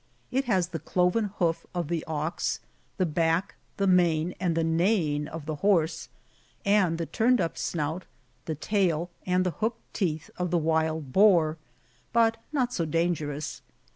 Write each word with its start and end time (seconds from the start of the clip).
It 0.31 0.45
has 0.45 0.69
the 0.69 0.79
cloven 0.79 1.25
hoof 1.37 1.67
of 1.75 1.87
the 1.87 2.03
ox; 2.05 2.59
the 2.97 3.05
back, 3.05 3.53
the 3.77 3.85
mane, 3.85 4.33
and 4.39 4.57
the 4.57 4.63
neighing 4.63 5.27
of 5.27 5.45
the 5.45 5.57
horse; 5.57 6.09
and 6.65 6.97
the 6.97 7.05
tunied 7.05 7.39
up 7.39 7.55
snout, 7.55 8.05
the 8.45 8.55
tail, 8.55 9.11
and 9.27 9.45
the 9.45 9.51
hooked 9.61 9.83
teeth 9.93 10.31
of 10.37 10.49
the 10.49 10.57
wild 10.57 11.13
boar, 11.13 11.57
but 12.13 12.37
not 12.51 12.73
so 12.73 12.83
dangerous. 12.83 13.61